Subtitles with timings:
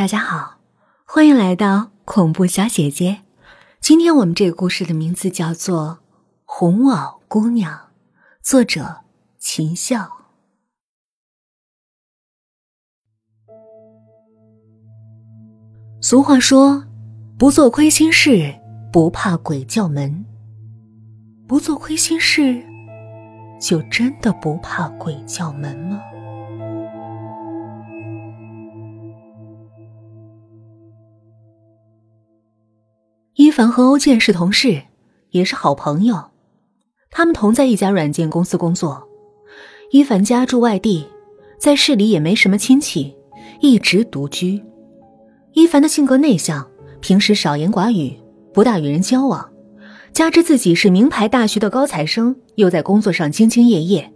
[0.00, 0.56] 大家好，
[1.04, 3.20] 欢迎来到恐怖小姐姐。
[3.80, 5.98] 今天我们这个故事的名字叫做
[6.46, 7.74] 《红袄姑娘》，
[8.40, 9.02] 作者
[9.38, 10.08] 秦笑。
[16.00, 16.86] 俗话说
[17.38, 18.58] ：“不做亏心事，
[18.90, 20.24] 不怕鬼叫门。”
[21.46, 22.64] 不做亏心事，
[23.60, 26.00] 就真的不怕鬼叫门吗？
[33.34, 34.82] 伊凡和欧建是同事，
[35.30, 36.30] 也是好朋友。
[37.10, 39.08] 他们同在一家软件公司工作。
[39.92, 41.06] 伊凡家住外地，
[41.56, 43.14] 在市里也没什么亲戚，
[43.60, 44.60] 一直独居。
[45.52, 46.68] 伊凡的性格内向，
[47.00, 48.18] 平时少言寡语，
[48.52, 49.48] 不大与人交往。
[50.12, 54.12] 加之自己是名牌大学的高材生，又在工作上兢兢业业，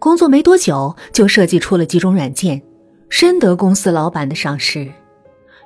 [0.00, 2.60] 工作没多久就设计出了几种软件，
[3.08, 4.92] 深得公司老板的赏识。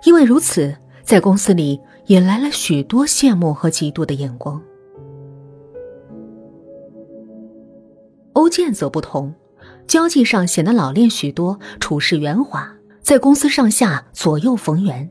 [0.05, 1.81] 因为如此，在公司里。
[2.07, 4.61] 引来了许多羡慕和嫉妒的眼光。
[8.33, 9.35] 欧建则不同，
[9.87, 15.11] 交际上显得老练许多，处事圆滑，在公司上下左右逢源，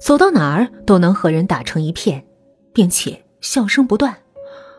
[0.00, 2.24] 走到哪儿都能和人打成一片，
[2.72, 4.16] 并且笑声不断。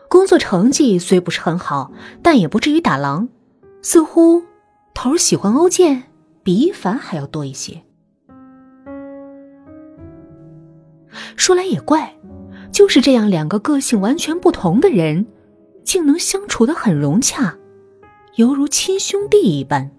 [0.08, 1.92] 工作成绩虽不是很好，
[2.22, 3.28] 但也不至于打狼。
[3.82, 4.42] 似乎
[4.94, 6.04] 头儿喜欢欧建
[6.42, 7.82] 比一凡还要多一些。
[11.36, 12.16] 说来也怪，
[12.72, 15.26] 就是这样两个个性完全不同的人，
[15.84, 17.56] 竟能相处的很融洽，
[18.36, 19.90] 犹如亲兄弟一般。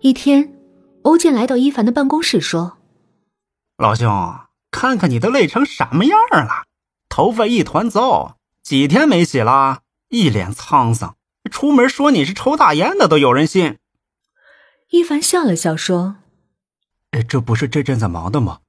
[0.00, 0.54] 一天，
[1.02, 2.78] 欧建来到伊凡的办公室，说
[3.76, 4.08] ：“老兄，
[4.70, 6.64] 看看你都累成什么样了，
[7.08, 11.16] 头发一团糟，几天没洗了，一脸沧桑，
[11.50, 13.76] 出门说你是抽大烟的都有人信。”
[14.88, 16.16] 伊凡笑了笑说。
[17.28, 18.60] 这不是这阵子忙的吗？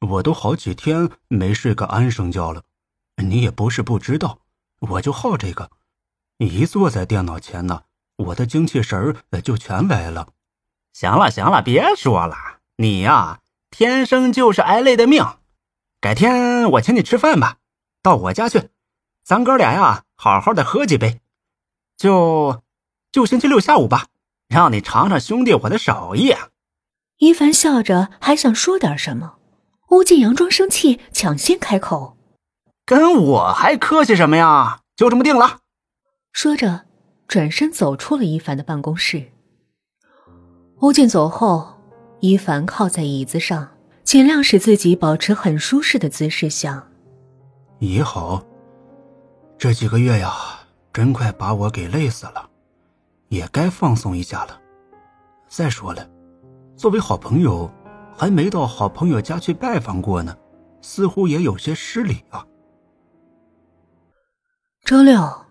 [0.00, 2.62] 我都好几天没睡个安生觉了。
[3.16, 4.40] 你也不是不知道，
[4.78, 5.70] 我就好这个。
[6.38, 7.82] 一坐在电脑前呢，
[8.16, 10.28] 我的精气神儿就全来了。
[10.94, 12.34] 行了行了，别说了，
[12.76, 13.40] 你呀，
[13.70, 15.22] 天生就是挨累的命。
[16.00, 17.58] 改天我请你吃饭吧，
[18.02, 18.70] 到我家去，
[19.22, 21.20] 咱哥俩呀，好好的喝几杯。
[21.98, 22.62] 就
[23.12, 24.06] 就星期六下午吧，
[24.48, 26.34] 让你尝尝兄弟我的手艺。
[27.20, 29.34] 伊凡笑着，还想说点什么，
[29.88, 32.16] 欧建佯装生气，抢先开口
[32.86, 34.80] ：“跟我还客气什么呀？
[34.96, 35.58] 就这么定了。”
[36.32, 36.86] 说着，
[37.28, 39.32] 转身走出了一凡的办公室。
[40.78, 41.74] 欧静走后，
[42.20, 43.68] 一凡靠在椅子上，
[44.02, 46.90] 尽量使自己保持很舒适的姿势，想
[47.80, 48.42] ：“也好，
[49.58, 50.32] 这几个月呀，
[50.90, 52.48] 真快把我给累死了，
[53.28, 54.58] 也该放松一下了。
[55.50, 56.08] 再说了。”
[56.80, 57.70] 作为好朋友，
[58.16, 60.34] 还没到好朋友家去拜访过呢，
[60.80, 62.46] 似乎也有些失礼啊。
[64.82, 65.44] 周六，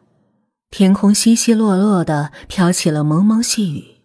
[0.71, 4.01] 天空稀稀落落的飘起了蒙蒙细雨，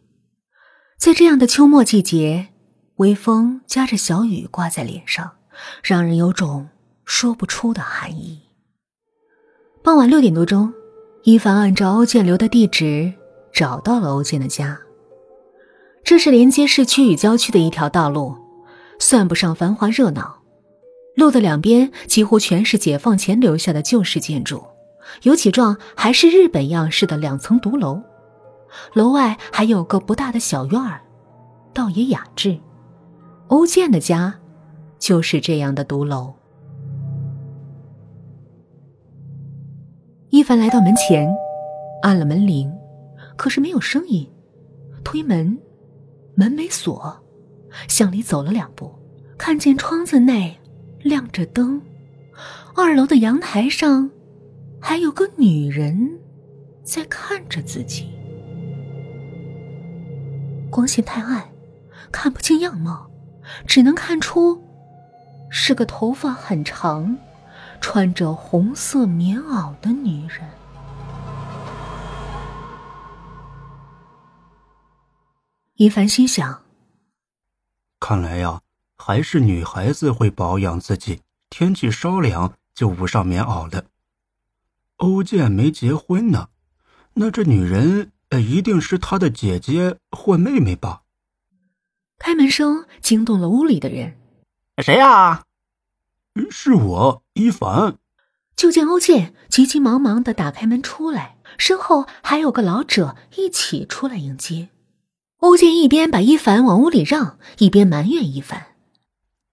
[0.99, 2.49] 在这样的秋末季节，
[2.97, 5.37] 微风夹着小雨挂在脸上，
[5.83, 6.69] 让人有种
[7.06, 8.43] 说不出的寒意。
[9.83, 10.75] 傍晚六点多钟，
[11.23, 13.15] 伊凡按照欧建留的地址
[13.51, 14.79] 找到了欧建的家。
[16.05, 18.37] 这是连接市区与郊区的一条道路，
[18.99, 20.43] 算不上繁华热闹。
[21.17, 24.63] 路的两边几乎全是解放前留下的旧式建筑，
[25.23, 28.03] 有几幢还是日本样式的两层独楼。
[28.93, 31.01] 楼外还有个不大的小院儿，
[31.73, 32.59] 倒也雅致。
[33.47, 34.35] 欧建的家
[34.99, 36.35] 就是这样的独楼。
[40.29, 41.33] 一凡来到门前，
[42.03, 42.71] 按了门铃，
[43.37, 44.29] 可是没有声音。
[45.03, 45.57] 推门。
[46.34, 47.25] 门没锁，
[47.89, 48.95] 向里走了两步，
[49.39, 50.59] 看见窗子内
[51.00, 51.81] 亮着灯，
[52.75, 54.11] 二楼的阳台上
[54.81, 56.19] 还有个女人
[56.83, 58.09] 在看着自己。
[60.71, 61.49] 光线太暗，
[62.11, 63.09] 看不清样貌，
[63.67, 64.61] 只能看出
[65.49, 67.17] 是个头发很长、
[67.81, 70.41] 穿着红色棉袄的女人。
[75.76, 76.62] 一凡心想
[77.99, 78.61] ：“看来呀，
[78.97, 83.87] 还是女孩子会保养自己，天气稍凉就捂上棉袄了。
[84.99, 86.50] 欧建没结婚呢，
[87.15, 91.03] 那这女人呃一定是他的姐姐或妹妹吧？”
[92.19, 94.17] 开门声惊动了屋里的人
[94.81, 95.43] ：“谁呀
[96.53, 97.99] ？”“是我，一凡。”
[98.55, 104.69] 就见欧建急急忙忙的打开门出来，身后还有个老者一起出来迎接。
[105.44, 108.69] 欧建一边把一凡往屋里让，一边埋怨一凡：“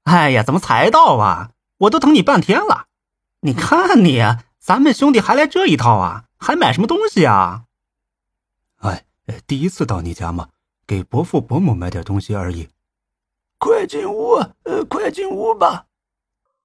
[0.03, 1.51] 哎呀，怎么才到啊？
[1.79, 2.85] 我都等你半天了。
[3.41, 4.21] 你看你，
[4.57, 6.27] 咱们兄弟还来这一套啊？
[6.37, 7.65] 还买什么东西啊
[8.79, 9.03] ？”“哎，
[9.45, 10.47] 第一次到你家嘛，
[10.87, 12.69] 给伯父伯母买点东西而已。
[13.59, 15.87] ”“快进屋，呃，快进屋吧。”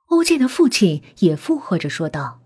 [0.07, 2.39] 欧建的父亲也附和着说道。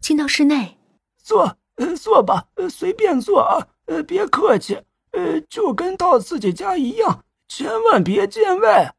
[0.00, 0.78] 进到室内，
[1.22, 4.80] 坐，呃，坐吧，呃，随便坐啊，呃，别客气。
[5.16, 8.94] 呃，就跟到自己家一样，千万别见外。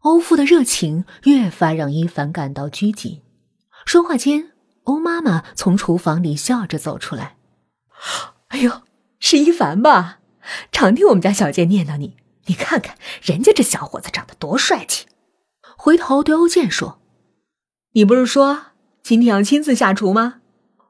[0.00, 3.20] 欧父的热情越发让伊凡感到拘谨。
[3.84, 4.52] 说话间，
[4.84, 7.36] 欧妈妈从厨房里笑着走出来
[8.48, 8.80] ：“哎呦，
[9.18, 10.20] 是伊凡吧？
[10.72, 12.16] 常听我们家小健念叨你。
[12.46, 15.06] 你看看人家这小伙子长得多帅气。”
[15.76, 17.02] 回头对欧健说
[17.92, 18.68] ：“你不是说
[19.02, 20.40] 今天要亲自下厨吗？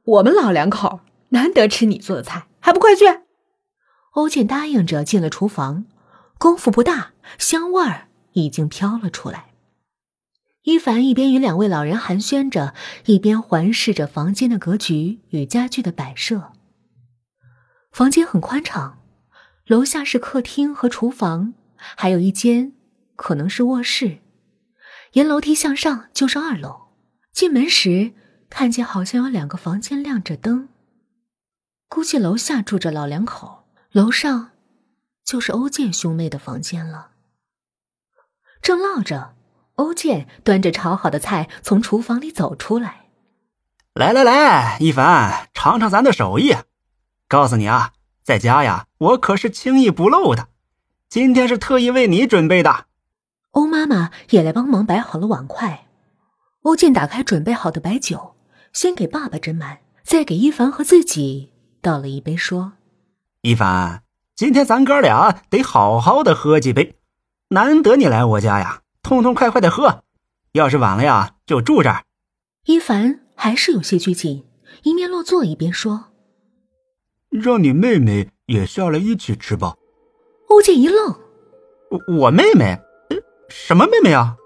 [0.05, 1.01] 我们老两口
[1.31, 3.05] 难得吃你做的菜，还不快去？”
[4.11, 5.85] 欧建答应着进了厨房，
[6.39, 9.51] 功夫不大，香味儿已经飘了出来。
[10.63, 12.75] 伊凡一边与两位老人寒暄着，
[13.07, 16.53] 一边环视着房间的格局与家具的摆设。
[17.91, 18.99] 房间很宽敞，
[19.67, 22.73] 楼下是客厅和厨房，还有一间
[23.17, 24.19] 可能是卧室。
[25.13, 26.89] 沿楼梯向上就是二楼。
[27.33, 28.13] 进门时
[28.51, 30.69] 看见好像有两个房间亮着灯，
[31.89, 33.60] 估计楼下住着老两口。
[33.93, 34.51] 楼上，
[35.25, 37.11] 就是欧建兄妹的房间了。
[38.63, 39.35] 正唠着，
[39.75, 43.07] 欧建端着炒好的菜从厨房里走出来。
[43.95, 46.55] 来来来，一凡，尝尝咱的手艺。
[47.27, 47.93] 告诉你啊，
[48.23, 50.47] 在家呀，我可是轻易不露的。
[51.09, 52.87] 今天是特意为你准备的。
[53.51, 55.89] 欧妈妈也来帮忙摆好了碗筷。
[56.63, 58.37] 欧建打开准备好的白酒，
[58.73, 61.53] 先给爸爸斟满，再给一凡和自己
[61.83, 62.75] 倒了一杯，说。
[63.43, 64.03] 一凡，
[64.37, 66.97] 今天咱哥俩得好好的喝几杯，
[67.49, 70.05] 难得你来我家呀，痛痛快快的喝。
[70.53, 72.05] 要是晚了呀，就住这儿。
[72.67, 74.45] 一凡还是有些拘谨，
[74.83, 76.09] 一面落座一边说
[77.31, 79.75] ：“让你妹妹也下来一起吃吧。”
[80.51, 81.15] 欧建一愣
[82.21, 82.79] ：“我妹妹？
[83.49, 84.37] 什么妹妹啊？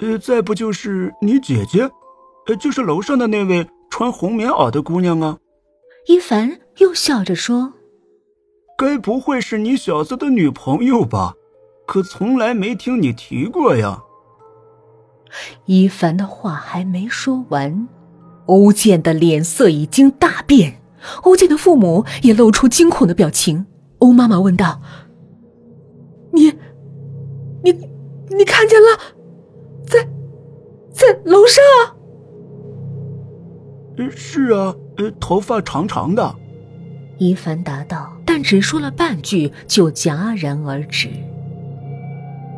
[0.00, 1.88] 呃，再不就是你姐姐，
[2.48, 5.38] 呃，就是楼上的那位穿红棉袄的姑娘啊。”
[6.08, 7.74] 一凡又笑着说。
[8.78, 11.34] 该不会是你小子的女朋友吧？
[11.84, 14.04] 可从来没听你提过呀。
[15.64, 17.88] 一凡的话还没说完，
[18.46, 20.80] 欧建的脸色已经大变，
[21.24, 23.66] 欧建的父母也露出惊恐的表情。
[23.98, 24.80] 欧妈妈问道
[26.30, 26.44] ：“你，
[27.64, 27.72] 你，
[28.28, 28.86] 你看见了？
[29.88, 30.08] 在，
[30.92, 31.64] 在楼上
[34.14, 36.32] ？”“是啊，呃，头发长长的。”
[37.18, 38.12] 一凡答道。
[38.24, 41.10] 但只说了半句，就戛然而止，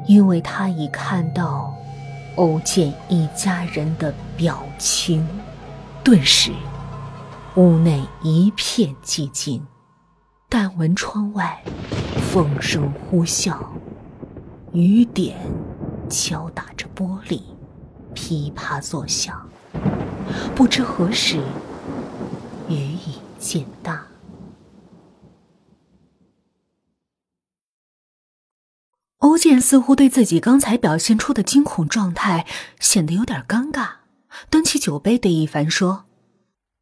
[0.07, 1.75] 因为他已看到
[2.37, 5.27] 欧建一家人的表情。
[6.03, 6.53] 顿时，
[7.57, 9.63] 屋内一片寂静，
[10.49, 11.63] 但闻窗外
[12.33, 13.57] 风声呼啸，
[14.73, 15.37] 雨点
[16.09, 17.43] 敲打着玻璃，
[18.15, 19.49] 噼啪作响。
[20.55, 21.39] 不知何时，
[22.69, 24.10] 雨已渐大。
[29.61, 32.47] 似乎对自己刚才表现出的惊恐状态
[32.79, 33.89] 显得有点尴尬，
[34.49, 36.07] 端起酒杯对一凡说：“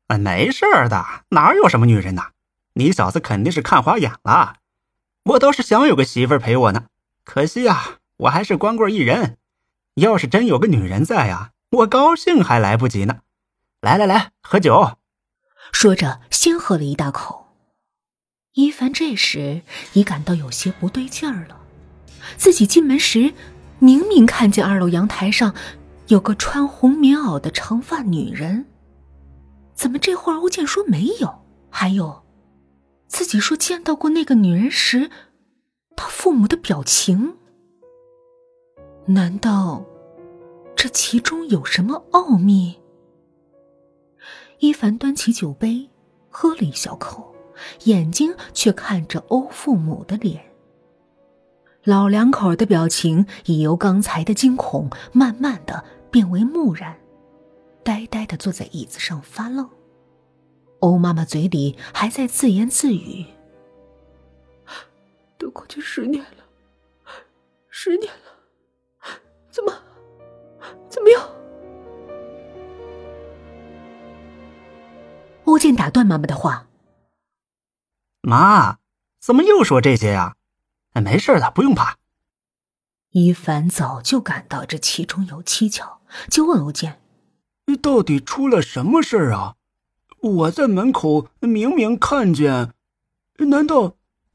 [0.08, 2.30] 啊，没事的，哪有什么女人呐？
[2.74, 4.56] 你小子肯定是看花眼了。
[5.24, 6.84] 我倒是想有个媳妇陪我呢，
[7.24, 9.36] 可惜呀，我还是光棍一人。
[9.96, 13.20] 要是真有个女人在呀，我高兴还来不及呢。
[13.80, 14.98] 来来来，喝酒。”
[15.72, 17.46] 说着，先喝了一大口。
[18.54, 21.60] 一凡这时已感到有些不对劲儿了。
[22.36, 23.32] 自己进门时，
[23.78, 25.54] 明明看见二楼阳台上
[26.08, 28.66] 有个穿红棉袄的长发女人，
[29.74, 31.32] 怎么这会儿欧建说没有？
[31.70, 32.22] 还有，
[33.06, 35.10] 自己说见到过那个女人时，
[35.96, 37.36] 他父母的表情，
[39.06, 39.84] 难道
[40.74, 42.78] 这其中有什么奥秘？
[44.60, 45.88] 伊凡端起酒杯，
[46.28, 47.34] 喝了一小口，
[47.84, 50.42] 眼睛却看着欧父母的脸。
[51.84, 56.98] 老两口的表情已由刚才的惊恐，慢慢的变为木然，
[57.82, 59.68] 呆呆的坐在椅子上发愣。
[60.80, 63.26] 欧妈妈嘴里还在自言自语
[65.38, 66.44] ：“都过去十年了，
[67.68, 69.08] 十年了，
[69.50, 69.72] 怎么，
[70.88, 71.22] 怎么样？”
[75.44, 76.68] 欧建打断妈妈的话
[78.22, 78.78] ：“妈，
[79.18, 80.36] 怎么又说这些呀？”
[81.02, 81.96] 没事的，不用怕。
[83.12, 87.00] 一凡早就感到这其中有蹊跷，就问欧建
[87.80, 89.54] ：“到底出了什么事儿啊？
[90.20, 92.72] 我在门口明明看见，
[93.38, 93.94] 难道，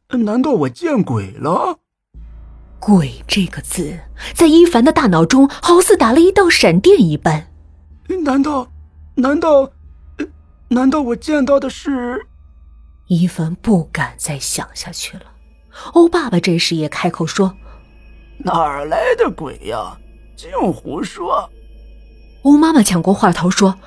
[0.09, 1.79] 难道我见鬼了
[2.79, 3.99] ？”“鬼”这个字
[4.33, 7.51] 在一凡的大脑中好似打了一道闪电一般。
[8.25, 8.71] 难道，
[9.15, 9.71] 难道，
[10.69, 12.27] 难道我见到的是？
[13.07, 15.32] 一凡不敢再想下去了。
[15.93, 17.55] 欧爸爸这时也开口说。
[18.39, 19.97] 哪儿来的鬼呀？
[20.35, 21.49] 净胡说！
[22.41, 23.77] 欧妈妈抢过话头说：“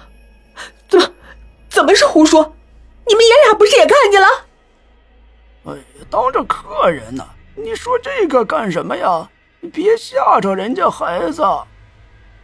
[0.88, 1.10] 怎么，
[1.68, 2.56] 怎么是胡说？
[3.06, 4.26] 你们爷俩不是也看见了？”
[5.66, 7.26] 哎呀，当着客人呢，
[7.56, 9.28] 你说这个干什么呀？
[9.72, 11.42] 别吓着人家孩子。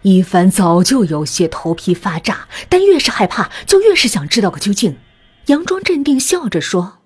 [0.03, 4.99] 一凡早就有些头皮发炸，但越是害怕，就越是想知道个究竟，
[5.47, 6.99] 佯装镇定，笑着说：“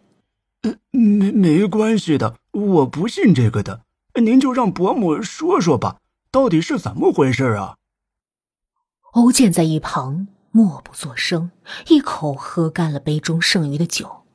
[0.90, 3.82] 没没关系的，我不信这个的。”
[4.20, 5.98] 您就让伯母说说吧，
[6.30, 7.76] 到底是怎么回事啊？
[9.12, 11.50] 欧建在一旁默不作声，
[11.88, 14.25] 一口喝干了杯中剩余的酒。